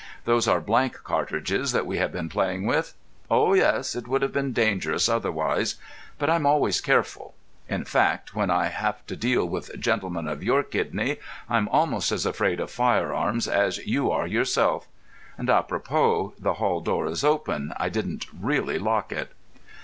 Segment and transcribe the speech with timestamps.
[0.25, 2.95] Those are blank cartridges that we have been playing with.
[3.29, 5.75] Oh, yes, it would have been dangerous otherwise.
[6.17, 7.35] But I'm always careful.
[7.69, 11.17] In fact, when I have to deal with gentlemen of your kidney,
[11.47, 14.87] I'm almost as afraid of firearms as you are yourself.
[15.37, 19.33] And, à propos, the hall door is open I didn't really lock it."